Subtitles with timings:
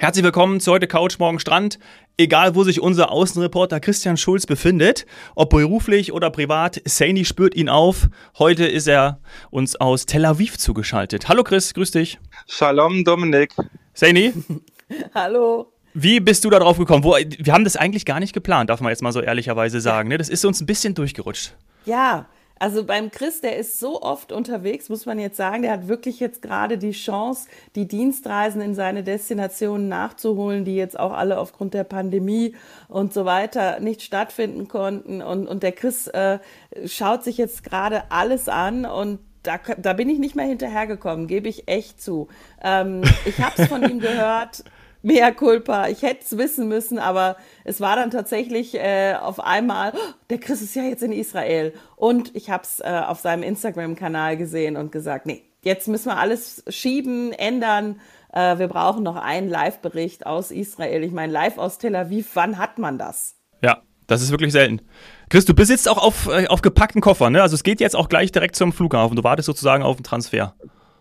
[0.00, 1.80] Herzlich willkommen zu heute Couch Morgen Strand.
[2.16, 7.68] Egal, wo sich unser Außenreporter Christian Schulz befindet, ob beruflich oder privat, Saini spürt ihn
[7.68, 8.08] auf.
[8.38, 9.18] Heute ist er
[9.50, 11.28] uns aus Tel Aviv zugeschaltet.
[11.28, 12.20] Hallo Chris, grüß dich.
[12.46, 13.52] Shalom Dominik.
[13.92, 14.32] Saini.
[15.16, 15.72] Hallo.
[15.94, 17.02] Wie bist du da drauf gekommen?
[17.02, 20.10] Wo, wir haben das eigentlich gar nicht geplant, darf man jetzt mal so ehrlicherweise sagen.
[20.10, 20.16] Ne?
[20.16, 21.56] Das ist uns ein bisschen durchgerutscht.
[21.86, 22.26] Ja,
[22.58, 26.20] also beim Chris, der ist so oft unterwegs, muss man jetzt sagen, der hat wirklich
[26.20, 31.74] jetzt gerade die Chance, die Dienstreisen in seine Destinationen nachzuholen, die jetzt auch alle aufgrund
[31.74, 32.54] der Pandemie
[32.88, 35.22] und so weiter nicht stattfinden konnten.
[35.22, 36.38] Und, und der Chris äh,
[36.86, 41.48] schaut sich jetzt gerade alles an und da, da bin ich nicht mehr hinterhergekommen, gebe
[41.48, 42.28] ich echt zu.
[42.62, 44.64] Ähm, ich habe es von ihm gehört,
[45.08, 45.88] Mea culpa.
[45.88, 50.38] Ich hätte es wissen müssen, aber es war dann tatsächlich äh, auf einmal, oh, der
[50.38, 51.72] Chris ist ja jetzt in Israel.
[51.96, 56.18] Und ich habe es äh, auf seinem Instagram-Kanal gesehen und gesagt, nee, jetzt müssen wir
[56.18, 58.00] alles schieben, ändern.
[58.32, 61.02] Äh, wir brauchen noch einen Live-Bericht aus Israel.
[61.02, 63.36] Ich meine, live aus Tel Aviv, wann hat man das?
[63.62, 64.82] Ja, das ist wirklich selten.
[65.30, 67.40] Chris, du besitzt auch auf, äh, auf gepackten Koffern, ne?
[67.40, 69.16] Also es geht jetzt auch gleich direkt zum Flughafen.
[69.16, 70.54] Du wartest sozusagen auf den Transfer.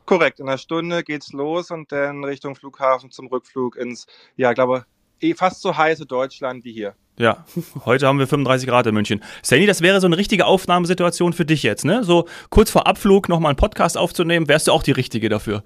[0.08, 4.86] Korrekt, in einer Stunde geht's los und dann Richtung Flughafen zum Rückflug ins, ja, glaube
[5.22, 6.96] eh fast so heiße Deutschland wie hier.
[7.20, 7.46] Ja,
[7.86, 9.24] heute haben wir 35 Grad in München.
[9.42, 12.04] Sandy, das wäre so eine richtige Aufnahmesituation für dich jetzt, ne?
[12.04, 15.64] So kurz vor Abflug nochmal einen Podcast aufzunehmen, wärst du auch die Richtige dafür.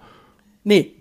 [0.63, 0.95] Nee.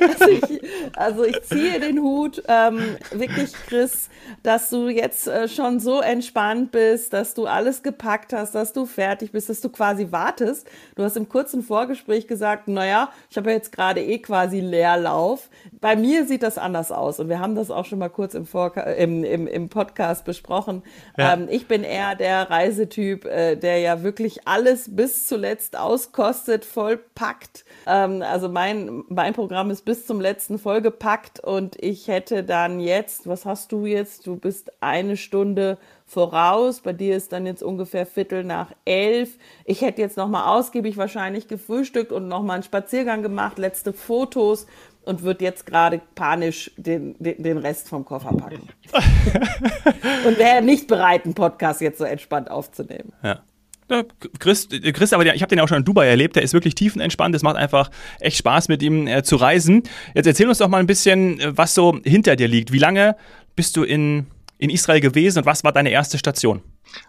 [0.00, 4.08] Also, ich, also ich ziehe den Hut, ähm, wirklich, Chris,
[4.42, 8.86] dass du jetzt äh, schon so entspannt bist, dass du alles gepackt hast, dass du
[8.86, 10.68] fertig bist, dass du quasi wartest.
[10.94, 15.48] Du hast im kurzen Vorgespräch gesagt, naja, ich habe ja jetzt gerade eh quasi Leerlauf.
[15.80, 18.46] Bei mir sieht das anders aus und wir haben das auch schon mal kurz im,
[18.46, 20.82] Vor im, im, im Podcast besprochen.
[21.16, 21.34] Ja.
[21.34, 27.64] Ähm, ich bin eher der Reisetyp, äh, der ja wirklich alles bis zuletzt auskostet, vollpackt.
[27.86, 28.76] Ähm, also mein
[29.08, 33.72] mein, mein Programm ist bis zum letzten vollgepackt und ich hätte dann jetzt, was hast
[33.72, 34.24] du jetzt?
[34.28, 36.78] Du bist eine Stunde voraus.
[36.78, 39.36] Bei dir ist dann jetzt ungefähr Viertel nach elf.
[39.64, 44.68] Ich hätte jetzt nochmal ausgiebig wahrscheinlich gefrühstückt und nochmal einen Spaziergang gemacht, letzte Fotos
[45.04, 48.68] und würde jetzt gerade panisch den, den, den Rest vom Koffer packen.
[50.24, 53.12] und wäre nicht bereit, einen Podcast jetzt so entspannt aufzunehmen.
[53.24, 53.40] Ja.
[53.88, 54.02] Ja,
[54.40, 56.34] Chris, Chris, aber ich habe den auch schon in Dubai erlebt.
[56.34, 57.34] Der ist wirklich tiefenentspannt.
[57.34, 59.84] Es macht einfach echt Spaß, mit ihm äh, zu reisen.
[60.14, 62.72] Jetzt erzähl uns doch mal ein bisschen, äh, was so hinter dir liegt.
[62.72, 63.16] Wie lange
[63.54, 64.26] bist du in,
[64.58, 66.62] in Israel gewesen und was war deine erste Station?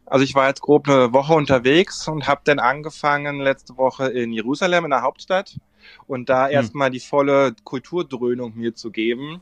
[0.06, 4.32] Also ich war jetzt grob eine Woche unterwegs und habe dann angefangen letzte Woche in
[4.32, 5.58] Jerusalem, in der Hauptstadt,
[6.06, 6.54] und da hm.
[6.54, 9.42] erstmal die volle Kulturdröhnung mir zu geben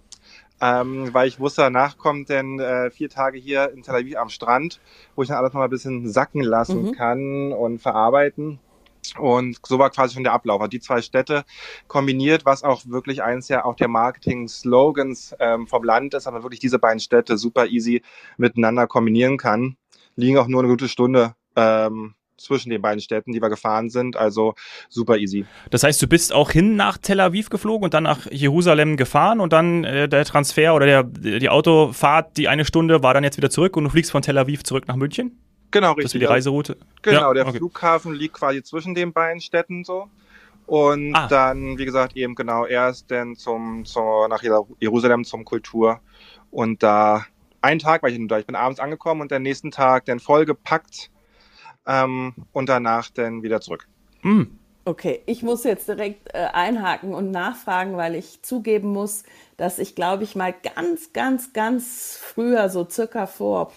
[0.61, 4.29] ähm, weil ich wusste, danach kommt dann äh, vier Tage hier in Tel Aviv am
[4.29, 4.79] Strand,
[5.15, 6.91] wo ich dann alles noch mal ein bisschen sacken lassen mhm.
[6.93, 8.59] kann und verarbeiten.
[9.19, 10.61] Und so war quasi schon der Ablauf.
[10.61, 11.43] Also die zwei Städte
[11.87, 16.59] kombiniert, was auch wirklich eins ja auch der Marketing-Slogans ähm, vom Land ist, aber wirklich
[16.59, 18.01] diese beiden Städte super easy
[18.37, 19.77] miteinander kombinieren kann,
[20.15, 24.15] liegen auch nur eine gute Stunde ähm, zwischen den beiden Städten, die wir gefahren sind.
[24.15, 24.55] Also
[24.89, 25.45] super easy.
[25.69, 29.39] Das heißt, du bist auch hin nach Tel Aviv geflogen und dann nach Jerusalem gefahren
[29.39, 33.37] und dann äh, der Transfer oder der, die Autofahrt, die eine Stunde, war dann jetzt
[33.37, 35.39] wieder zurück und du fliegst von Tel Aviv zurück nach München?
[35.71, 36.03] Genau, richtig.
[36.05, 36.77] Das ist die Reiseroute?
[37.01, 37.57] Genau, ja, der okay.
[37.57, 40.07] Flughafen liegt quasi zwischen den beiden Städten so.
[40.67, 41.27] Und ah.
[41.27, 44.41] dann, wie gesagt, eben genau erst dann zum, zum, nach
[44.79, 45.99] Jerusalem zum Kultur.
[46.49, 47.25] Und da
[47.61, 48.39] einen Tag war ich da.
[48.39, 51.11] Ich bin abends angekommen und den nächsten Tag dann vollgepackt
[51.87, 53.87] ähm, und danach dann wieder zurück.
[54.21, 54.43] Mm.
[54.87, 59.23] Okay, ich muss jetzt direkt äh, einhaken und nachfragen, weil ich zugeben muss,
[59.57, 63.71] dass ich, glaube ich, mal ganz, ganz, ganz früher, so circa vor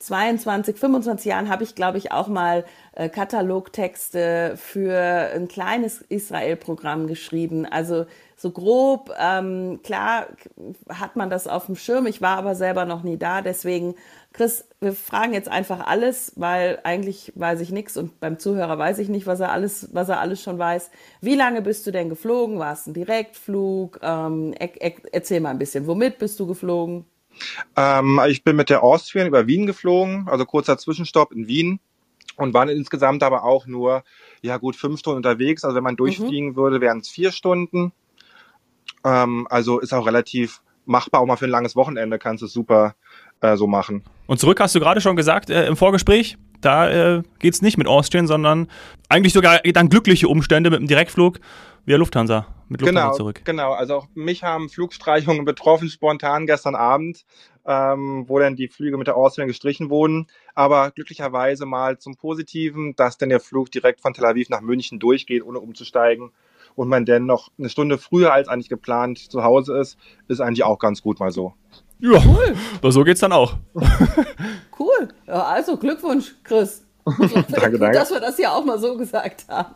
[0.00, 7.06] 22, 25 Jahren, habe ich, glaube ich, auch mal äh, Katalogtexte für ein kleines Israel-Programm
[7.06, 7.66] geschrieben.
[7.66, 10.28] Also so grob, ähm, klar
[10.88, 12.06] hat man das auf dem Schirm.
[12.06, 13.96] Ich war aber selber noch nie da, deswegen
[14.32, 18.98] Chris, wir fragen jetzt einfach alles, weil eigentlich weiß ich nichts und beim Zuhörer weiß
[18.98, 20.90] ich nicht, was er alles, was er alles schon weiß.
[21.20, 22.58] Wie lange bist du denn geflogen?
[22.58, 24.00] War es ein Direktflug?
[24.02, 25.86] Ähm, er, er, erzähl mal ein bisschen.
[25.86, 27.04] Womit bist du geflogen?
[27.76, 31.80] Ähm, ich bin mit der Austrian über Wien geflogen, also kurzer Zwischenstopp in Wien
[32.36, 34.04] und waren insgesamt aber auch nur,
[34.42, 35.64] ja gut, fünf Stunden unterwegs.
[35.64, 36.56] Also wenn man durchfliegen mhm.
[36.56, 37.92] würde, wären es vier Stunden.
[39.04, 42.52] Ähm, also ist auch relativ machbar, auch mal für ein langes Wochenende kannst du es
[42.52, 42.94] super
[43.40, 44.04] äh, so machen.
[44.26, 47.76] Und zurück hast du gerade schon gesagt äh, im Vorgespräch, da äh, geht es nicht
[47.76, 48.68] mit Austrian, sondern
[49.08, 51.40] eigentlich sogar dann glückliche Umstände mit dem Direktflug
[51.84, 52.46] via Lufthansa.
[52.68, 53.42] Mit Lufthansa genau, zurück.
[53.44, 57.24] Genau, also auch mich haben Flugstreichungen betroffen, spontan gestern Abend,
[57.66, 60.28] ähm, wo dann die Flüge mit der Austrian gestrichen wurden.
[60.54, 64.98] Aber glücklicherweise mal zum Positiven, dass dann der Flug direkt von Tel Aviv nach München
[64.98, 66.30] durchgeht, ohne umzusteigen.
[66.74, 69.96] und man dann noch eine Stunde früher als eigentlich geplant zu Hause ist,
[70.28, 71.54] ist eigentlich auch ganz gut mal so.
[71.98, 72.22] Ja,
[72.82, 72.92] cool.
[72.92, 73.54] so geht's dann auch.
[74.78, 75.08] cool.
[75.26, 76.84] Ja, also Glückwunsch, Chris.
[77.18, 77.92] danke, danke.
[77.92, 79.74] Dass wir das ja auch mal so gesagt haben.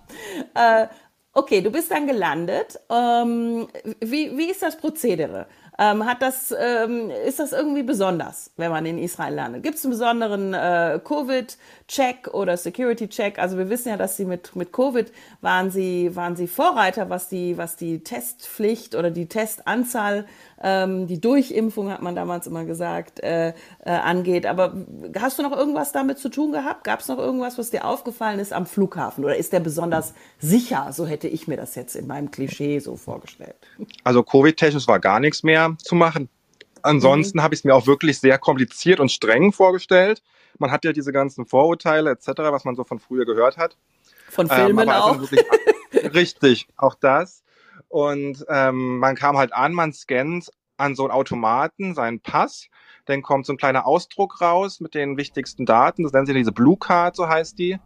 [0.54, 0.88] Äh,
[1.32, 2.78] okay, du bist dann gelandet.
[2.90, 3.68] Ähm,
[4.00, 5.46] wie, wie ist das Prozedere?
[5.82, 9.62] Ähm, hat das, ähm, ist das irgendwie besonders, wenn man in Israel landet?
[9.62, 13.38] Gibt es einen besonderen äh, Covid-Check oder Security-Check?
[13.38, 15.10] Also wir wissen ja, dass sie mit, mit Covid
[15.40, 20.26] waren sie, waren sie Vorreiter, was die, was die Testpflicht oder die Testanzahl,
[20.62, 24.44] ähm, die Durchimpfung, hat man damals immer gesagt, äh, äh, angeht.
[24.44, 24.74] Aber
[25.18, 26.84] hast du noch irgendwas damit zu tun gehabt?
[26.84, 29.24] Gab es noch irgendwas, was dir aufgefallen ist am Flughafen?
[29.24, 30.88] Oder ist der besonders sicher?
[30.92, 33.56] So hätte ich mir das jetzt in meinem Klischee so vorgestellt.
[34.04, 36.28] Also Covid-technisch war gar nichts mehr zu machen.
[36.82, 37.42] Ansonsten mhm.
[37.42, 40.22] habe ich es mir auch wirklich sehr kompliziert und streng vorgestellt.
[40.58, 43.76] Man hat ja diese ganzen Vorurteile etc., was man so von früher gehört hat.
[44.28, 45.20] Von ähm, Filmen ähm, auch.
[45.20, 45.44] Wirklich,
[46.14, 47.42] richtig, auch das.
[47.88, 52.68] Und ähm, man kam halt an, man scannt an so einen Automaten seinen Pass.
[53.06, 56.04] Dann kommt so ein kleiner Ausdruck raus mit den wichtigsten Daten.
[56.04, 57.78] Das nennen sie diese Blue Card, so heißt die.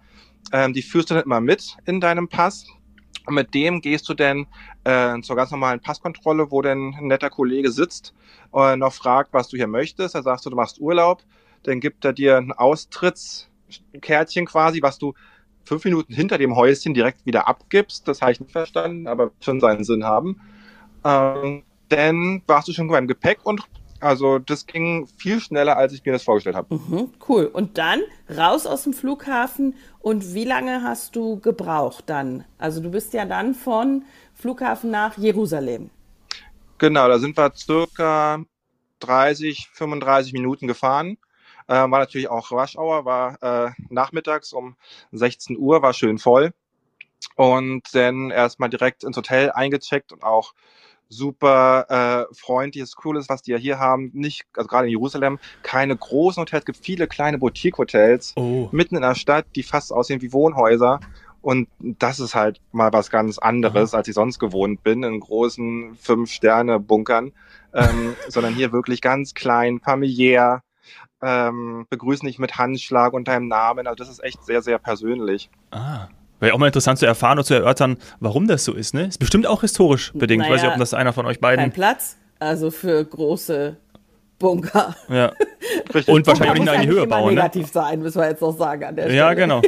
[0.52, 2.66] Ähm, die führst du dann immer mit in deinem Pass.
[3.26, 4.47] Und mit dem gehst du dann
[4.85, 8.15] äh, zur ganz normalen Passkontrolle, wo dann ein netter Kollege sitzt
[8.50, 10.15] und äh, noch fragt, was du hier möchtest.
[10.15, 11.23] Da sagst du, du machst Urlaub.
[11.62, 15.15] Dann gibt er dir ein Austrittskärtchen quasi, was du
[15.65, 18.06] fünf Minuten hinter dem Häuschen direkt wieder abgibst.
[18.06, 20.41] Das habe ich nicht verstanden, aber schon seinen Sinn haben.
[21.05, 23.62] Ähm, dann warst du schon beim Gepäck und
[24.04, 26.74] also das ging viel schneller, als ich mir das vorgestellt habe.
[26.74, 27.46] Mhm, cool.
[27.46, 29.74] Und dann raus aus dem Flughafen.
[30.00, 32.44] Und wie lange hast du gebraucht dann?
[32.58, 34.04] Also du bist ja dann von
[34.34, 35.88] Flughafen nach Jerusalem.
[36.76, 38.44] Genau, da sind wir circa
[39.00, 41.16] 30, 35 Minuten gefahren.
[41.66, 44.76] Äh, war natürlich auch Rush Hour, war äh, nachmittags um
[45.12, 46.52] 16 Uhr, war schön voll.
[47.36, 50.52] Und dann erstmal direkt ins Hotel eingecheckt und auch
[51.16, 54.11] super äh, freundliches, cooles, was die ja hier haben.
[54.12, 58.69] Nicht, also gerade in Jerusalem, keine großen Hotels, es gibt viele kleine Boutique-Hotels oh.
[58.72, 61.00] mitten in der Stadt, die fast aussehen wie Wohnhäuser.
[61.40, 63.99] Und das ist halt mal was ganz anderes, mhm.
[63.99, 67.32] als ich sonst gewohnt bin, in großen Fünf-Sterne-Bunkern,
[67.75, 70.62] ähm, sondern hier wirklich ganz klein, familiär,
[71.20, 73.87] ähm, begrüßen dich mit Handschlag und deinem Namen.
[73.87, 75.50] Also das ist echt sehr, sehr persönlich.
[75.70, 76.08] Ah.
[76.40, 78.94] Wäre auch mal interessant zu erfahren und zu erörtern, warum das so ist.
[78.94, 79.06] Ne?
[79.06, 80.40] Ist bestimmt auch historisch bedingt.
[80.42, 81.60] Naja, ich weiß nicht, ob das einer von euch beiden.
[81.60, 83.76] Kein Platz, also für große
[84.38, 84.94] Bunker.
[85.08, 85.32] Ja.
[86.06, 87.34] und wahrscheinlich auch nicht in die Höhe bauen.
[87.34, 87.36] Ne?
[87.36, 89.16] negativ sein, müssen wir jetzt noch sagen an der Stelle.
[89.16, 89.62] Ja, genau.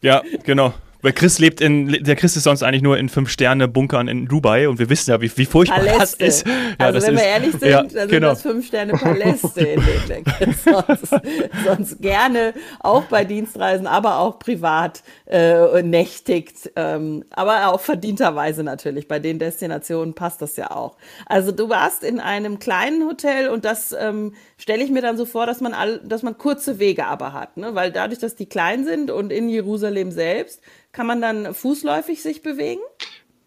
[0.00, 0.72] Ja, genau.
[1.02, 4.78] Weil Chris lebt in, der Chris ist sonst eigentlich nur in Fünf-Sterne-Bunkern in Dubai und
[4.78, 5.98] wir wissen ja, wie, wie furchtbar Paläste.
[5.98, 6.46] das ist.
[6.46, 8.08] Ja, also das wenn ist, wir ehrlich sind, ja, dann genau.
[8.08, 11.24] sind das Fünf-Sterne-Paläste, in denen der Chris sonst,
[11.64, 16.70] sonst, gerne auch bei Dienstreisen, aber auch privat äh, nächtigt.
[16.76, 19.08] Ähm, aber auch verdienterweise natürlich.
[19.08, 20.96] Bei den Destinationen passt das ja auch.
[21.26, 25.26] Also du warst in einem kleinen Hotel und das ähm, stelle ich mir dann so
[25.26, 27.56] vor, dass man, all, dass man kurze Wege aber hat.
[27.56, 27.74] Ne?
[27.74, 30.62] Weil dadurch, dass die klein sind und in Jerusalem selbst,
[30.92, 32.80] kann man dann fußläufig sich bewegen?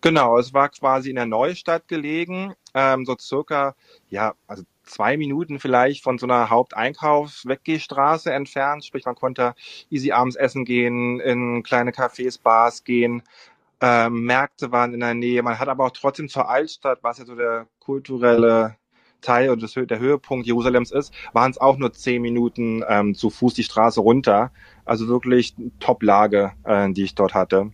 [0.02, 3.76] Genau, es war quasi in der Neustadt gelegen, ähm, so circa,
[4.10, 8.86] ja, also zwei Minuten vielleicht von so einer Haupteinkaufs-Weggehstraße entfernt.
[8.86, 9.56] Sprich, man konnte
[9.90, 13.24] easy abends essen gehen, in kleine Cafés, Bars gehen.
[13.82, 15.44] Ähm, Märkte waren in der Nähe.
[15.44, 18.76] Man hat aber auch trotzdem zur Altstadt, was ja so der kulturelle
[19.22, 23.30] Teil und das, der Höhepunkt Jerusalems ist, waren es auch nur zehn Minuten ähm, zu
[23.30, 24.52] Fuß die Straße runter.
[24.86, 27.72] Also wirklich Top-Lage, äh, die ich dort hatte.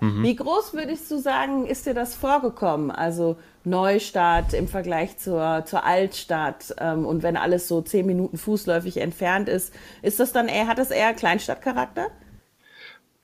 [0.00, 0.22] Mhm.
[0.22, 2.90] Wie groß würdest du sagen, ist dir das vorgekommen?
[2.90, 8.98] Also Neustadt im Vergleich zur, zur Altstadt ähm, und wenn alles so zehn Minuten fußläufig
[8.98, 12.08] entfernt ist, ist das dann eher, hat das eher Kleinstadtcharakter?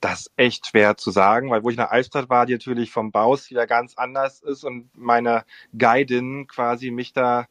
[0.01, 2.91] Das ist echt schwer zu sagen, weil wo ich in der Altstadt war, die natürlich
[2.91, 5.45] vom Baustil ganz anders ist und meine
[5.77, 7.45] Guidin quasi mich da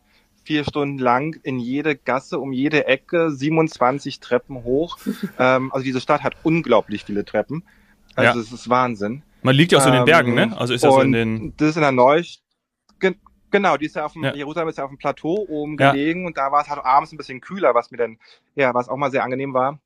[0.45, 4.99] vier Stunden lang in jede Gasse, um jede Ecke, 27 Treppen hoch.
[5.39, 7.65] ähm, also diese Stadt hat unglaublich viele Treppen.
[8.15, 8.43] Also ja.
[8.43, 9.23] das ist Wahnsinn.
[9.43, 10.55] Man liegt ja auch so in den Bergen, ne?
[10.57, 11.55] Also ist das so in den...
[11.57, 12.45] Das ist in der Neustadt.
[13.51, 14.35] Genau, die ist ja auf dem, ja.
[14.35, 15.91] Jerusalem ist ja auf dem Plateau oben ja.
[15.91, 18.19] gelegen und da war es halt abends ein bisschen kühler, was mir dann,
[18.55, 19.81] ja, was auch mal sehr angenehm war.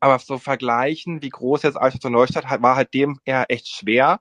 [0.00, 4.20] Aber so vergleichen, wie groß jetzt Altstadt und Neustadt war halt dem eher echt schwer.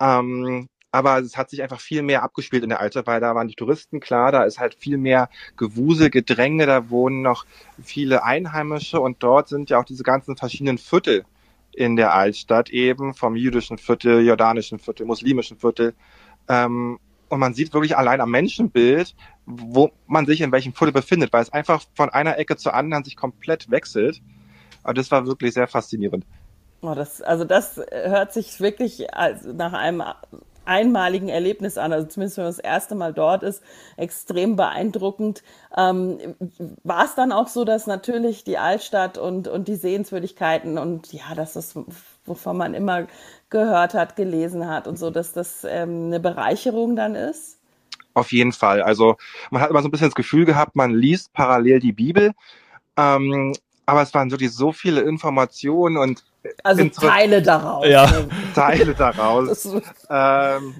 [0.00, 3.48] Ähm, aber es hat sich einfach viel mehr abgespielt in der Altstadt, weil da waren
[3.48, 7.46] die Touristen klar, da ist halt viel mehr Gewusel, Gedränge, da wohnen noch
[7.82, 11.24] viele Einheimische und dort sind ja auch diese ganzen verschiedenen Viertel
[11.72, 15.94] in der Altstadt eben, vom jüdischen Viertel, jordanischen Viertel, muslimischen Viertel.
[16.48, 21.32] Ähm, und man sieht wirklich allein am Menschenbild, wo man sich in welchem Viertel befindet,
[21.32, 24.22] weil es einfach von einer Ecke zur anderen sich komplett wechselt.
[24.84, 26.24] Aber das war wirklich sehr faszinierend.
[26.82, 29.08] Oh, das, also das hört sich wirklich
[29.54, 30.04] nach einem
[30.66, 33.62] einmaligen Erlebnis an, also zumindest wenn man das erste Mal dort ist,
[33.96, 35.42] extrem beeindruckend.
[35.76, 36.18] Ähm,
[36.82, 41.34] war es dann auch so, dass natürlich die Altstadt und, und die Sehenswürdigkeiten und ja,
[41.34, 41.74] dass das,
[42.24, 43.06] wovon man immer
[43.50, 47.58] gehört hat, gelesen hat und so, dass das ähm, eine Bereicherung dann ist?
[48.14, 48.82] Auf jeden Fall.
[48.82, 49.16] Also
[49.50, 52.32] man hat immer so ein bisschen das Gefühl gehabt, man liest parallel die Bibel.
[52.96, 53.54] Ähm,
[53.86, 56.24] aber es waren wirklich so viele Informationen und
[56.62, 57.86] also Teile daraus.
[57.86, 58.06] Ja.
[58.54, 59.66] Teile daraus.
[60.10, 60.74] ähm,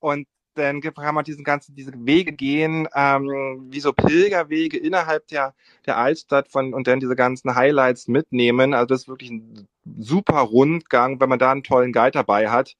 [0.00, 5.54] und dann kann man diesen ganzen, diese Wege gehen, ähm, wie so Pilgerwege innerhalb der,
[5.86, 8.74] der Altstadt von, und dann diese ganzen Highlights mitnehmen.
[8.74, 9.68] Also das ist wirklich ein
[9.98, 12.76] super Rundgang, wenn man da einen tollen Guide dabei hat,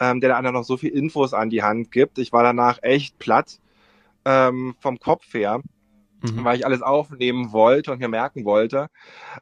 [0.00, 2.18] ähm, der dann noch so viel Infos an die Hand gibt.
[2.18, 3.58] Ich war danach echt platt
[4.24, 5.60] ähm, vom Kopf her
[6.22, 6.44] mhm.
[6.44, 8.88] weil ich alles aufnehmen wollte und mir merken wollte,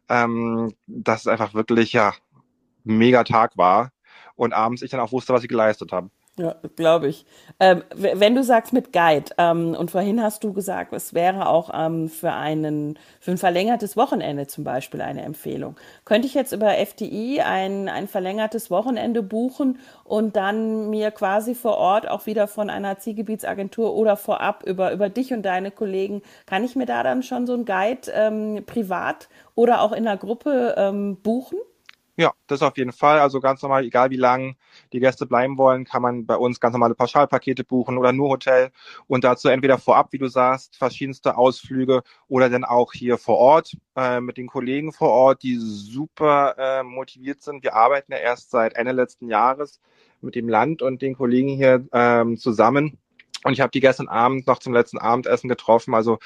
[0.08, 2.14] ähm, dass es einfach wirklich ja
[2.84, 3.92] mega Tag war
[4.34, 6.10] und abends ich dann auch wusste, was ich geleistet habe.
[6.38, 7.26] Ja, glaube ich.
[7.58, 11.70] Ähm, wenn du sagst mit Guide, ähm, und vorhin hast du gesagt, es wäre auch
[11.74, 15.76] ähm, für, einen, für ein verlängertes Wochenende zum Beispiel eine Empfehlung.
[16.04, 21.76] Könnte ich jetzt über FDI ein, ein verlängertes Wochenende buchen und dann mir quasi vor
[21.76, 26.64] Ort auch wieder von einer Zielgebietsagentur oder vorab über, über dich und deine Kollegen, kann
[26.64, 30.74] ich mir da dann schon so ein Guide ähm, privat oder auch in der Gruppe
[30.78, 31.58] ähm, buchen?
[32.20, 33.18] Ja, das auf jeden Fall.
[33.18, 34.56] Also ganz normal, egal wie lang
[34.92, 38.72] die Gäste bleiben wollen, kann man bei uns ganz normale Pauschalpakete buchen oder nur Hotel
[39.06, 43.74] und dazu entweder vorab, wie du sagst, verschiedenste Ausflüge oder dann auch hier vor Ort
[43.96, 47.62] äh, mit den Kollegen vor Ort, die super äh, motiviert sind.
[47.62, 49.80] Wir arbeiten ja erst seit Ende letzten Jahres
[50.20, 52.98] mit dem Land und den Kollegen hier ähm, zusammen.
[53.44, 55.94] Und ich habe die gestern Abend noch zum letzten Abendessen getroffen.
[55.94, 56.18] Also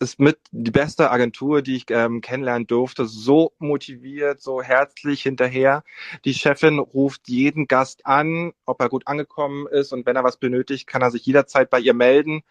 [0.00, 3.04] ist mit die beste Agentur, die ich ähm, kennenlernen durfte.
[3.04, 5.84] So motiviert, so herzlich hinterher.
[6.24, 10.38] Die Chefin ruft jeden Gast an, ob er gut angekommen ist und wenn er was
[10.38, 12.42] benötigt, kann er sich jederzeit bei ihr melden.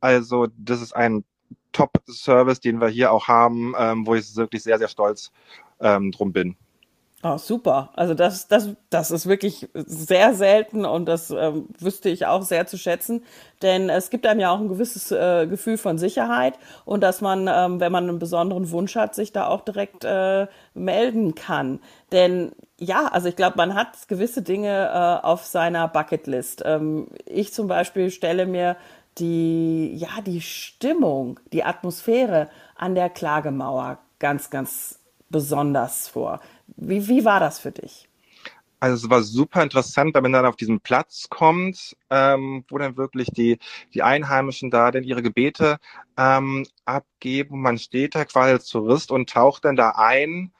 [0.00, 1.24] Also das ist ein
[1.72, 5.32] Top-Service, den wir hier auch haben, ähm, wo ich wirklich sehr, sehr stolz
[5.80, 6.56] ähm, drum bin.
[7.24, 7.90] Oh, super.
[7.94, 12.66] Also das, das, das ist wirklich sehr selten und das ähm, wüsste ich auch sehr
[12.66, 13.22] zu schätzen.
[13.62, 17.48] Denn es gibt einem ja auch ein gewisses äh, Gefühl von Sicherheit und dass man,
[17.48, 21.78] ähm, wenn man einen besonderen Wunsch hat, sich da auch direkt äh, melden kann.
[22.10, 22.50] Denn
[22.80, 26.64] ja, also ich glaube, man hat gewisse Dinge äh, auf seiner Bucketlist.
[26.66, 28.76] Ähm, ich zum Beispiel stelle mir
[29.18, 34.98] die, ja, die Stimmung, die Atmosphäre an der Klagemauer ganz, ganz
[35.32, 36.40] besonders vor.
[36.76, 38.08] Wie, wie war das für dich?
[38.82, 42.96] Also es war super interessant, wenn man dann auf diesen Platz kommt, ähm, wo dann
[42.96, 43.60] wirklich die,
[43.94, 45.78] die Einheimischen da dann ihre Gebete
[46.16, 47.62] ähm, abgeben.
[47.62, 50.52] Man steht da quasi als Tourist und taucht dann da ein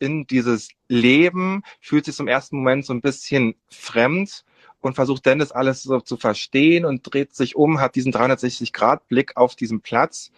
[0.00, 4.44] in dieses Leben, fühlt sich zum ersten Moment so ein bisschen fremd
[4.80, 9.36] und versucht dann das alles so zu verstehen und dreht sich um, hat diesen 360-Grad-Blick
[9.36, 10.32] auf diesen Platz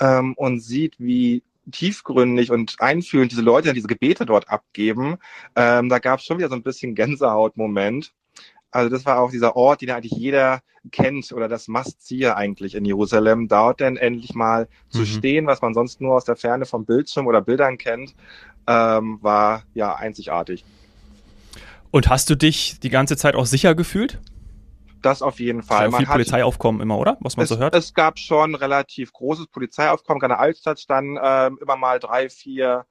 [0.00, 5.18] ähm, und sieht, wie tiefgründig und einfühlend diese Leute diese Gebete dort abgeben,
[5.56, 8.12] ähm, da gab es schon wieder so ein bisschen Gänsehaut-Moment.
[8.70, 10.60] Also das war auch dieser Ort, den eigentlich jeder
[10.92, 14.90] kennt oder das Must-See eigentlich in Jerusalem, dort dann endlich mal mhm.
[14.90, 18.14] zu stehen, was man sonst nur aus der Ferne vom Bildschirm oder Bildern kennt,
[18.66, 20.64] ähm, war ja einzigartig.
[21.90, 24.18] Und hast du dich die ganze Zeit auch sicher gefühlt?
[25.02, 25.90] Das auf jeden Fall.
[25.90, 27.16] Ja, viel hat, Polizeiaufkommen immer, oder?
[27.20, 27.74] Was man es, so hört.
[27.74, 30.20] Es gab schon relativ großes Polizeiaufkommen.
[30.20, 32.86] Gerade Altstadt standen ähm, immer mal drei, vier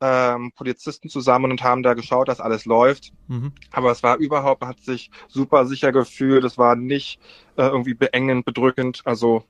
[0.00, 3.12] ähm, Polizisten zusammen und haben da geschaut, dass alles läuft.
[3.28, 3.52] Mhm.
[3.72, 6.44] Aber es war überhaupt, man hat sich super sicher gefühlt.
[6.44, 7.18] Es war nicht
[7.56, 9.02] äh, irgendwie beengend, bedrückend.
[9.04, 9.44] Also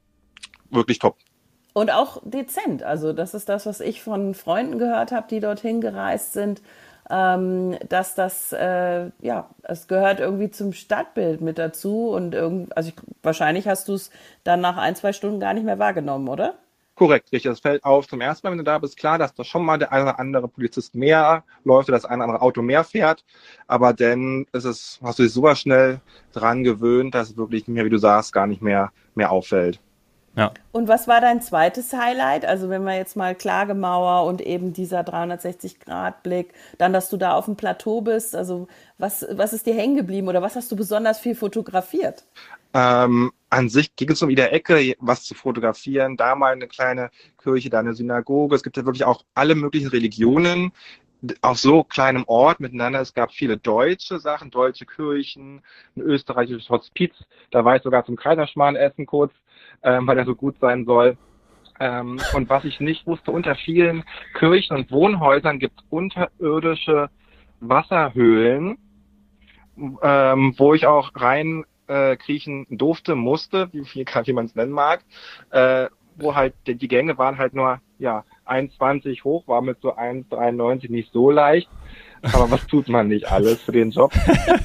[0.70, 1.16] wirklich top.
[1.72, 2.82] Und auch dezent.
[2.82, 6.62] Also das ist das, was ich von Freunden gehört habe, die dorthin gereist sind
[7.10, 12.90] ähm, dass das, äh, ja, es gehört irgendwie zum Stadtbild mit dazu und irgend, also
[12.90, 14.10] ich, wahrscheinlich hast du es
[14.44, 16.54] dann nach ein, zwei Stunden gar nicht mehr wahrgenommen, oder?
[16.96, 17.50] Korrekt, richtig.
[17.50, 18.96] Das fällt auf zum ersten Mal, wenn du da bist.
[18.96, 22.16] Klar, dass da schon mal der eine oder andere Polizist mehr läuft oder das eine
[22.24, 23.22] oder andere Auto mehr fährt.
[23.66, 26.00] Aber dann ist es, hast du dich super schnell
[26.32, 29.80] dran gewöhnt, dass es wirklich mehr, wie du sagst, gar nicht mehr, mehr auffällt.
[30.36, 30.52] Ja.
[30.70, 32.44] Und was war dein zweites Highlight?
[32.44, 37.46] Also wenn wir jetzt mal Klagemauer und eben dieser 360-Grad-Blick, dann, dass du da auf
[37.46, 41.18] dem Plateau bist, also was, was ist dir hängen geblieben oder was hast du besonders
[41.18, 42.24] viel fotografiert?
[42.74, 46.18] Ähm, an sich ging es um jede Ecke, was zu fotografieren.
[46.18, 47.10] Da mal eine kleine
[47.42, 48.54] Kirche, da eine Synagoge.
[48.54, 50.72] Es gibt ja wirklich auch alle möglichen Religionen
[51.40, 53.00] auf so kleinem Ort miteinander.
[53.00, 55.62] Es gab viele deutsche Sachen, deutsche Kirchen,
[55.96, 57.14] ein österreichisches Hospiz.
[57.50, 59.32] Da war ich sogar zum Kaiserschmarrn essen kurz
[59.82, 61.16] ähm, weil er so gut sein soll.
[61.78, 64.04] Ähm, und was ich nicht wusste, unter vielen
[64.34, 67.10] Kirchen und Wohnhäusern gibt es unterirdische
[67.60, 68.78] Wasserhöhlen.
[70.02, 72.16] ähm, wo ich auch rein äh,
[72.70, 75.04] durfte, musste, wie, wie, wie man es nennen mag,
[75.50, 79.94] äh, wo halt die, die Gänge waren halt nur ja 1,20 hoch, war mit so
[79.94, 81.68] 1,93 nicht so leicht,
[82.22, 84.12] aber was tut man nicht alles für den Job?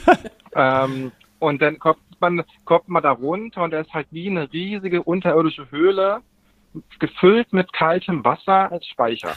[0.55, 4.51] ähm, und dann kommt man, kommt man da runter und da ist halt wie eine
[4.51, 6.21] riesige unterirdische Höhle,
[6.99, 9.33] gefüllt mit kaltem Wasser als Speicher.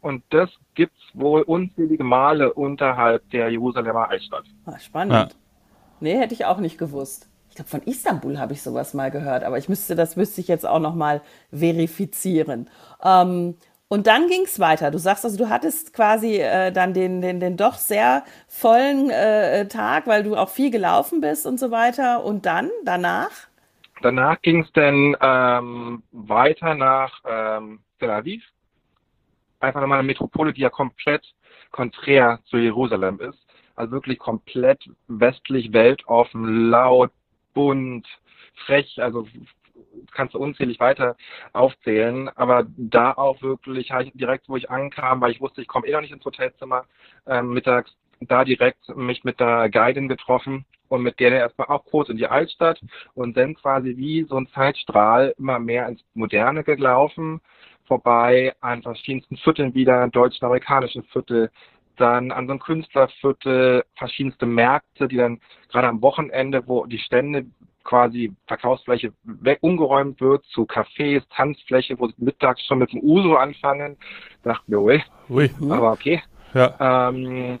[0.00, 4.44] Und das gibt's wohl unzählige Male unterhalb der Jerusalemer Altstadt.
[4.64, 5.12] Ah, spannend.
[5.12, 5.28] Ja.
[6.00, 7.28] Nee, hätte ich auch nicht gewusst.
[7.48, 10.46] Ich glaube, von Istanbul habe ich sowas mal gehört, aber ich müsste, das müsste ich
[10.46, 12.70] jetzt auch noch mal verifizieren.
[13.02, 13.56] Ähm,
[13.88, 14.90] und dann ging es weiter.
[14.90, 19.66] Du sagst also, du hattest quasi äh, dann den, den, den doch sehr vollen äh,
[19.66, 22.22] Tag, weil du auch viel gelaufen bist und so weiter.
[22.22, 23.30] Und dann, danach?
[24.02, 28.44] Danach ging es dann ähm, weiter nach ähm, Tel Aviv.
[29.60, 31.34] Einfach nochmal eine Metropole, die ja komplett
[31.70, 33.38] konträr zu Jerusalem ist.
[33.74, 37.10] Also wirklich komplett westlich, weltoffen, laut,
[37.54, 38.06] bunt,
[38.66, 39.26] frech, also
[40.12, 41.16] kannst du unzählig weiter
[41.52, 45.92] aufzählen, aber da auch wirklich direkt, wo ich ankam, weil ich wusste, ich komme eh
[45.92, 46.84] noch nicht ins Hotelzimmer,
[47.26, 52.08] äh, mittags da direkt mich mit der Guidin getroffen und mit der erstmal auch kurz
[52.08, 52.80] in die Altstadt
[53.14, 57.40] und dann quasi wie so ein Zeitstrahl immer mehr ins Moderne gelaufen,
[57.84, 61.50] vorbei an verschiedensten Vierteln wieder, deutschen, amerikanischen Viertel,
[61.96, 67.46] dann an so einem Künstlerviertel, verschiedenste Märkte, die dann gerade am Wochenende, wo die Stände
[67.88, 73.36] quasi Verkaufsfläche weg, umgeräumt wird zu Cafés, Tanzfläche, wo sie mittags schon mit dem Uso
[73.36, 73.96] anfangen.
[74.42, 75.50] Dachten wir, ui, ui.
[75.70, 76.22] aber okay.
[76.52, 77.08] Ja.
[77.08, 77.58] Ähm,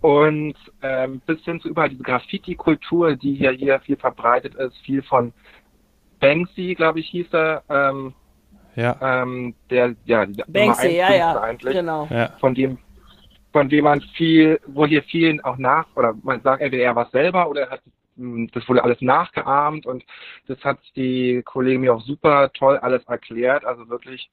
[0.00, 5.02] und ähm, bis hin zu überall diese Graffiti-Kultur, die hier, hier viel verbreitet ist, viel
[5.02, 5.34] von
[6.20, 7.62] Banksy, glaube ich, hieß er.
[7.68, 8.14] Ähm,
[8.76, 8.96] ja.
[9.02, 12.08] Ähm, der, ja, Banksy, ja, ja, eigentlich, genau.
[12.10, 12.30] Ja.
[12.40, 12.78] Von dem,
[13.52, 17.10] von dem man viel, wo hier vielen auch nach, oder man sagt entweder er war
[17.10, 17.82] selber oder er hat
[18.16, 20.04] das wurde alles nachgeahmt und
[20.46, 23.64] das hat die Kollegin mir auch super toll alles erklärt.
[23.64, 24.30] Also wirklich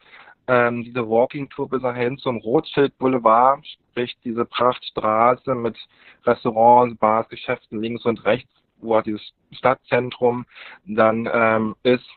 [0.48, 5.78] ähm, diese Walking Tour bis dahin zum Rothschild Boulevard, sprich diese Prachtstraße mit
[6.26, 10.46] Restaurants, Bars, Geschäften links und rechts, wo halt dieses Stadtzentrum
[10.86, 12.08] dann ähm, ist.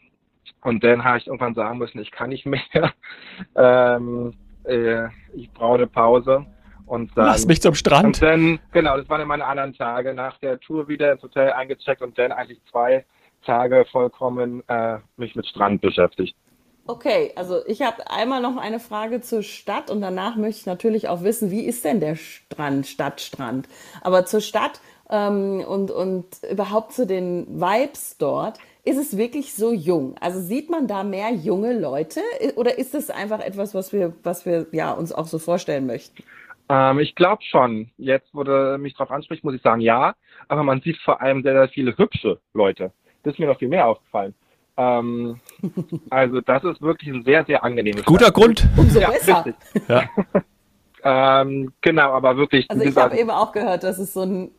[0.63, 2.63] Und dann habe ich irgendwann sagen müssen, ich kann nicht mehr.
[3.57, 6.47] ähm, äh, ich brauche eine Pause.
[6.87, 8.07] Und dann, Lass mich zum Strand.
[8.07, 10.15] Und dann, genau, das waren dann meine anderen Tage.
[10.15, 13.05] Nach der Tour wieder ins Hotel eingecheckt und dann eigentlich zwei
[13.45, 16.37] Tage vollkommen äh, mich mit Strand beschäftigt.
[16.89, 21.09] Okay, also ich habe einmal noch eine Frage zur Stadt und danach möchte ich natürlich
[21.09, 23.69] auch wissen, wie ist denn der Strand, Stadtstrand?
[24.03, 29.73] Aber zur Stadt ähm, und, und überhaupt zu den Vibes dort, ist es wirklich so
[29.73, 30.15] jung?
[30.21, 32.21] Also sieht man da mehr junge Leute
[32.55, 36.23] oder ist es einfach etwas, was wir, was wir ja, uns auch so vorstellen möchten?
[36.69, 37.91] Ähm, ich glaube schon.
[37.97, 40.15] Jetzt, wo du mich darauf ansprichst, muss ich sagen, ja.
[40.49, 42.93] Aber man sieht vor allem sehr, sehr viele hübsche Leute.
[43.23, 44.35] Das ist mir noch viel mehr aufgefallen.
[44.77, 45.41] Ähm,
[46.11, 48.05] also das ist wirklich ein sehr, sehr angenehmes.
[48.05, 48.35] Guter Stadt.
[48.35, 48.69] Grund.
[48.77, 49.45] Umso ja, besser.
[49.89, 50.05] Ja.
[51.43, 52.71] ähm, genau, aber wirklich.
[52.71, 54.51] Also ich habe eben auch gehört, dass es so ein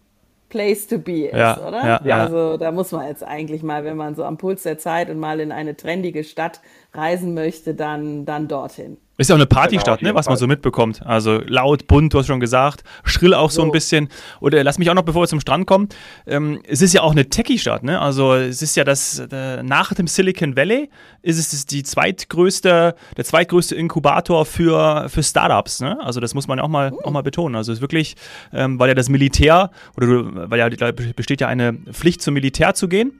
[0.49, 2.01] Place to be ist, ja, oder?
[2.05, 5.09] Ja, also da muss man jetzt eigentlich mal, wenn man so am Puls der Zeit
[5.09, 6.61] und mal in eine trendige Stadt
[6.93, 8.97] reisen möchte, dann, dann dorthin.
[9.19, 11.01] Ist ja auch eine Partystadt, genau, ne, was man so mitbekommt.
[11.03, 13.67] Also laut, bunt, du hast schon gesagt, schrill auch so, so.
[13.67, 14.09] ein bisschen.
[14.41, 15.89] Oder lass mich auch noch, bevor wir zum Strand kommen,
[16.27, 17.99] ähm, es ist ja auch eine Techie-Stadt, ne?
[17.99, 20.91] Also es ist ja das, äh, nach dem Silicon Valley
[21.23, 25.97] ist es die zweitgrößte, der zweitgrößte Inkubator für, für Startups, ne?
[25.99, 27.01] Also das muss man auch mal, uh.
[27.03, 27.55] auch mal betonen.
[27.55, 28.15] Also es ist wirklich,
[28.53, 32.35] ähm, weil ja das Militär, oder du, weil ja da besteht ja eine Pflicht zum
[32.35, 33.19] Militär zu gehen.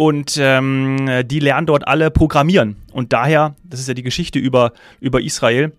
[0.00, 2.76] Und ähm, die lernen dort alle programmieren.
[2.90, 5.72] Und daher, das ist ja die Geschichte über, über Israel,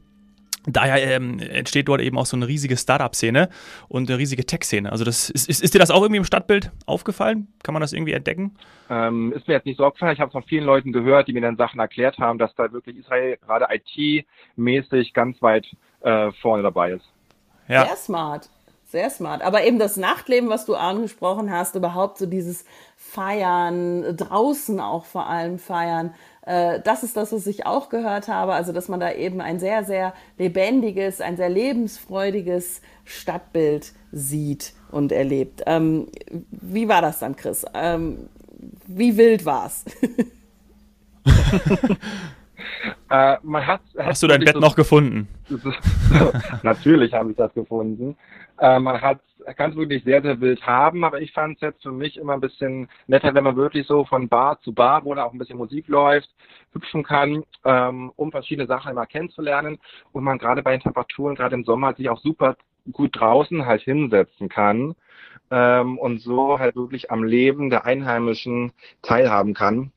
[0.68, 3.50] daher ähm, entsteht dort eben auch so eine riesige Startup-Szene
[3.88, 4.92] und eine riesige Tech-Szene.
[4.92, 7.48] Also das ist, ist, ist, dir das auch irgendwie im Stadtbild aufgefallen?
[7.64, 8.56] Kann man das irgendwie entdecken?
[8.92, 10.14] Ähm, ist mir jetzt nicht so aufgefallen.
[10.14, 12.72] Ich habe es von vielen Leuten gehört, die mir dann Sachen erklärt haben, dass da
[12.72, 15.66] wirklich Israel gerade IT-mäßig ganz weit
[16.02, 17.06] äh, vorne dabei ist.
[17.68, 17.88] Ja.
[17.88, 18.52] Sehr smart.
[18.92, 19.42] Sehr smart.
[19.42, 22.66] Aber eben das Nachtleben, was du angesprochen hast, überhaupt so dieses
[22.98, 28.52] Feiern, draußen auch vor allem feiern, äh, das ist das, was ich auch gehört habe.
[28.52, 35.14] Also, dass man da eben ein sehr, sehr lebendiges, ein sehr lebensfreudiges Stadtbild sieht und
[35.14, 35.62] erlebt.
[35.68, 36.08] Ähm,
[36.50, 37.66] wie war das dann, Chris?
[37.74, 38.28] Ähm,
[38.88, 39.86] wie wild war's?
[43.10, 45.30] äh, man hat, Hast du dein Bett so, noch gefunden?
[46.64, 48.18] natürlich habe ich das gefunden.
[48.62, 49.20] Äh, man hat
[49.58, 52.34] kann es wirklich sehr, sehr wild haben, aber ich fand es jetzt für mich immer
[52.34, 55.40] ein bisschen netter, wenn man wirklich so von Bar zu Bar, wo da auch ein
[55.40, 56.30] bisschen Musik läuft,
[56.74, 59.80] hüpfen kann, ähm, um verschiedene Sachen immer kennenzulernen
[60.12, 62.56] und man gerade bei den Temperaturen, gerade im Sommer, sich auch super
[62.92, 64.96] gut draußen halt hinsetzen kann
[65.50, 69.92] ähm, und so halt wirklich am Leben der Einheimischen teilhaben kann.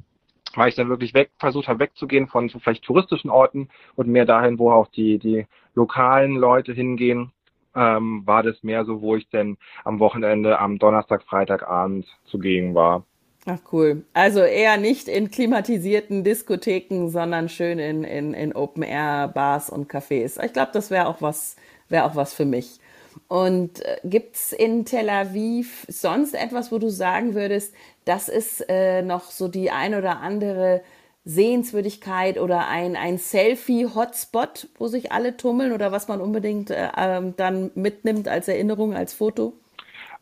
[0.54, 4.24] Weil ich dann wirklich weg, versucht habe wegzugehen von so vielleicht touristischen Orten und mehr
[4.24, 7.32] dahin, wo auch die, die lokalen Leute hingehen,
[7.74, 13.04] ähm, war das mehr so, wo ich denn am Wochenende, am Donnerstag, Freitagabend zugegen war.
[13.46, 14.04] Ach cool.
[14.14, 20.42] Also eher nicht in klimatisierten Diskotheken, sondern schön in, in, in Open-Air-Bars und Cafés.
[20.42, 21.56] Ich glaube, das wäre auch was,
[21.90, 22.80] auch was für mich.
[23.28, 27.74] Und äh, gibt es in Tel Aviv sonst etwas, wo du sagen würdest,
[28.06, 30.82] das ist äh, noch so die ein oder andere
[31.24, 37.34] Sehenswürdigkeit oder ein, ein Selfie-Hotspot, wo sich alle tummeln oder was man unbedingt äh, ähm,
[37.36, 39.54] dann mitnimmt als Erinnerung, als Foto?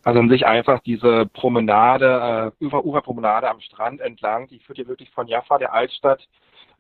[0.05, 5.11] Also an sich einfach diese Promenade, äh, Uferpromenade am Strand entlang, die führt hier wirklich
[5.11, 6.27] von Jaffa, der Altstadt,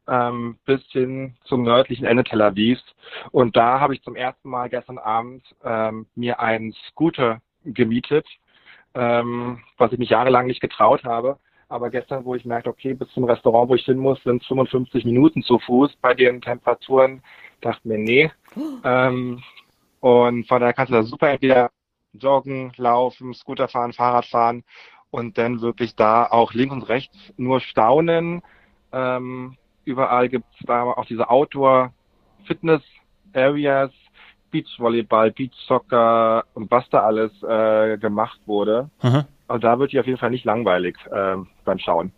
[0.08, 2.82] ähm, bis hin zum nördlichen Ende Tel Avivs.
[3.30, 8.26] Und da habe ich zum ersten Mal gestern Abend ähm, mir einen Scooter gemietet,
[8.94, 11.38] ähm, was ich mich jahrelang nicht getraut habe.
[11.72, 15.06] Aber gestern, wo ich merkte, okay, bis zum Restaurant, wo ich hin muss, sind 55
[15.06, 17.22] Minuten zu Fuß bei den Temperaturen,
[17.62, 18.30] dachte mir, nee.
[18.84, 19.42] Ähm,
[20.00, 21.70] und von daher kannst du da super entweder
[22.12, 24.64] joggen, laufen, Scooter fahren, Fahrrad fahren
[25.10, 28.42] und dann wirklich da auch links und rechts nur staunen.
[28.92, 29.56] Ähm,
[29.86, 33.92] überall gibt es da auch diese Outdoor-Fitness-Areas,
[34.52, 38.88] Beachvolleyball, Beachsoccer und was da alles äh, gemacht wurde.
[39.02, 39.24] Mhm.
[39.48, 42.12] Also da wird die auf jeden Fall nicht langweilig äh, beim Schauen.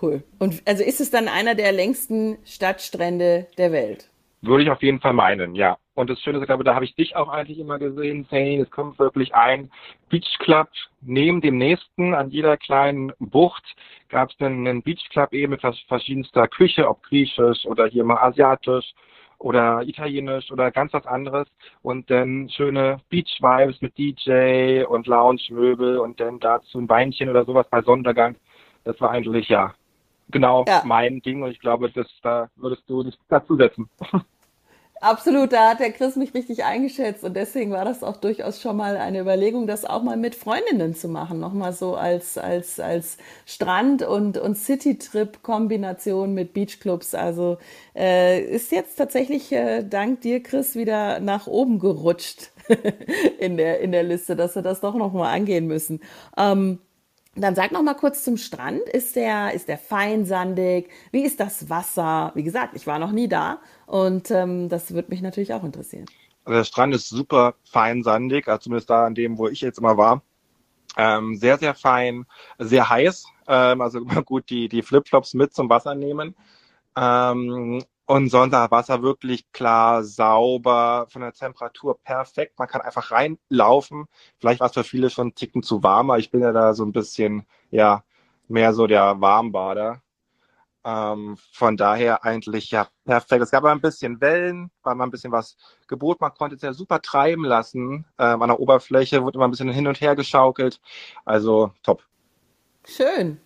[0.00, 0.22] Cool.
[0.38, 4.10] Und also ist es dann einer der längsten Stadtstrände der Welt?
[4.42, 5.78] Würde ich auf jeden Fall meinen, ja.
[5.94, 8.60] Und das Schöne ist, ich glaube, da habe ich dich auch eigentlich immer gesehen, Zane.
[8.60, 9.68] Es kommt wirklich ein
[10.10, 10.68] Beachclub
[11.00, 12.14] neben dem nächsten.
[12.14, 13.64] An jeder kleinen Bucht
[14.08, 18.94] gab es dann einen Beachclub eben mit verschiedenster Küche, ob griechisch oder hier mal asiatisch
[19.38, 21.48] oder italienisch oder ganz was anderes.
[21.82, 27.66] Und dann schöne Beach-Vibes mit DJ und Lounge-Möbel und dann dazu ein Weinchen oder sowas
[27.70, 28.36] bei Sonnenuntergang.
[28.84, 29.74] Das war eigentlich, ja,
[30.30, 30.82] genau ja.
[30.84, 33.88] mein Ding und ich glaube, das, da würdest du dich dazusetzen.
[35.00, 38.76] Absolut, da hat der Chris mich richtig eingeschätzt und deswegen war das auch durchaus schon
[38.76, 43.16] mal eine Überlegung, das auch mal mit Freundinnen zu machen, nochmal so als, als, als
[43.46, 47.14] Strand- und, und City-Trip-Kombination mit Beachclubs.
[47.14, 47.58] Also
[47.94, 52.50] äh, ist jetzt tatsächlich äh, dank dir, Chris, wieder nach oben gerutscht
[53.38, 56.00] in, der, in der Liste, dass wir das doch nochmal angehen müssen.
[56.36, 56.80] Ähm,
[57.34, 58.80] dann sag noch mal kurz zum Strand.
[58.80, 60.90] Ist der, ist der feinsandig?
[61.12, 62.32] Wie ist das Wasser?
[62.34, 66.06] Wie gesagt, ich war noch nie da und ähm, das würde mich natürlich auch interessieren.
[66.44, 69.96] Also der Strand ist super feinsandig, also zumindest da an dem, wo ich jetzt immer
[69.96, 70.22] war.
[70.96, 72.24] Ähm, sehr, sehr fein,
[72.58, 73.26] sehr heiß.
[73.46, 76.34] Ähm, also immer gut die, die Flipflops mit zum Wasser nehmen.
[76.96, 82.58] Ähm, und sonst das Wasser wirklich klar, sauber, von der Temperatur perfekt.
[82.58, 84.06] Man kann einfach reinlaufen.
[84.38, 86.72] Vielleicht war es für viele schon einen Ticken zu warm, aber ich bin ja da
[86.74, 88.04] so ein bisschen, ja,
[88.48, 90.02] mehr so der Warmbader.
[90.84, 93.42] Ähm, von daher eigentlich ja perfekt.
[93.42, 96.18] Es gab aber ein bisschen Wellen, weil man ein bisschen was geboten.
[96.22, 98.06] Man konnte es ja super treiben lassen.
[98.18, 100.80] Ähm, an der Oberfläche wurde immer ein bisschen hin und her geschaukelt.
[101.26, 102.02] Also top.
[102.86, 103.38] Schön.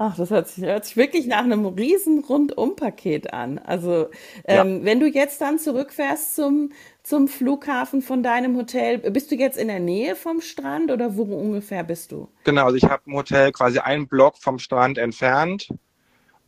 [0.00, 3.58] Ach, das hört sich, hört sich wirklich nach einem riesen Rundum-Paket an.
[3.58, 4.08] Also,
[4.44, 4.84] ähm, ja.
[4.84, 6.70] wenn du jetzt dann zurückfährst zum,
[7.02, 11.24] zum Flughafen von deinem Hotel, bist du jetzt in der Nähe vom Strand oder wo
[11.24, 12.28] ungefähr bist du?
[12.44, 15.68] Genau, also ich habe ein Hotel quasi einen Block vom Strand entfernt.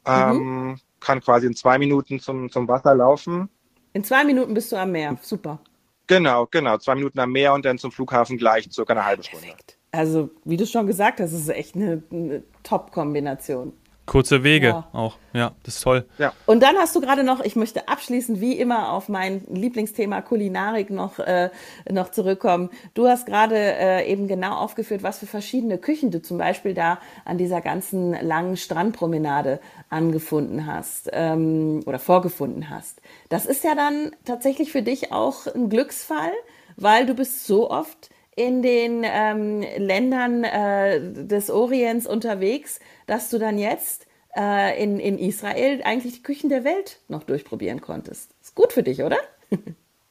[0.07, 0.81] Ähm, mhm.
[1.01, 3.49] Kann quasi in zwei Minuten zum, zum Wasser laufen.
[3.95, 5.19] In zwei Minuten bist du am Meer.
[5.23, 5.59] Super.
[6.07, 6.79] Genau, genau.
[6.79, 9.49] Zwei Minuten am Meer und dann zum Flughafen gleich circa eine halbe Stunde.
[9.93, 13.73] Also, wie du schon gesagt hast, ist echt eine, eine Top-Kombination.
[14.11, 14.89] Kurze Wege ja.
[14.93, 15.19] auch.
[15.33, 16.05] Ja, das ist toll.
[16.19, 16.33] Ja.
[16.45, 20.91] Und dann hast du gerade noch, ich möchte abschließend wie immer auf mein Lieblingsthema Kulinarik
[20.91, 21.51] noch, äh,
[21.89, 22.71] noch zurückkommen.
[22.95, 26.99] Du hast gerade äh, eben genau aufgeführt, was für verschiedene Küchen du zum Beispiel da
[27.25, 33.01] an dieser ganzen langen Strandpromenade angefunden hast ähm, oder vorgefunden hast.
[33.29, 36.33] Das ist ja dann tatsächlich für dich auch ein Glücksfall,
[36.77, 43.39] weil du bist so oft in den ähm, Ländern äh, des Orients unterwegs, dass du
[43.39, 48.35] dann jetzt äh, in, in Israel eigentlich die Küchen der Welt noch durchprobieren konntest.
[48.41, 49.19] Ist gut für dich, oder?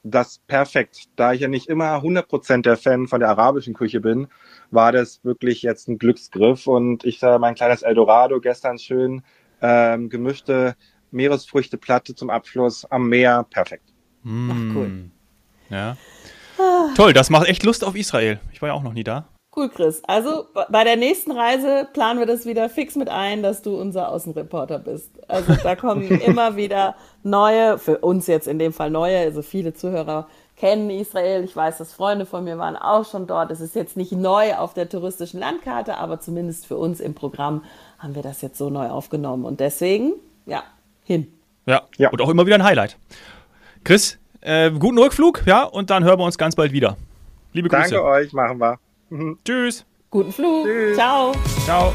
[0.03, 1.09] das perfekt.
[1.15, 4.27] Da ich ja nicht immer 100% der Fan von der arabischen Küche bin,
[4.69, 6.67] war das wirklich jetzt ein Glücksgriff.
[6.67, 9.23] Und ich sah mein kleines Eldorado gestern schön
[9.59, 10.75] ähm, gemischte
[11.09, 13.47] Meeresfrüchteplatte zum Abschluss am Meer.
[13.49, 13.91] Perfekt.
[14.21, 14.51] Mm.
[14.51, 15.11] Ach, cool.
[15.71, 15.97] Ja.
[16.95, 18.39] Toll, das macht echt Lust auf Israel.
[18.51, 19.25] Ich war ja auch noch nie da.
[19.55, 20.01] Cool, Chris.
[20.05, 24.09] Also bei der nächsten Reise planen wir das wieder fix mit ein, dass du unser
[24.09, 25.09] Außenreporter bist.
[25.27, 29.73] Also da kommen immer wieder neue, für uns jetzt in dem Fall neue, also viele
[29.73, 31.43] Zuhörer kennen Israel.
[31.43, 33.49] Ich weiß, dass Freunde von mir waren auch schon dort.
[33.49, 37.63] Es ist jetzt nicht neu auf der touristischen Landkarte, aber zumindest für uns im Programm
[37.97, 39.45] haben wir das jetzt so neu aufgenommen.
[39.45, 40.13] Und deswegen,
[40.45, 40.63] ja,
[41.03, 41.33] hin.
[41.65, 42.09] Ja, ja.
[42.09, 42.97] und auch immer wieder ein Highlight.
[43.83, 46.97] Chris, äh, guten Rückflug, ja, und dann hören wir uns ganz bald wieder.
[47.53, 47.95] Liebe Grüße.
[47.95, 48.79] Danke euch, machen wir.
[49.43, 49.85] Tschüss.
[50.09, 50.65] Guten Flug.
[50.65, 50.95] Tschüss.
[50.95, 51.33] Ciao.
[51.65, 51.93] Ciao.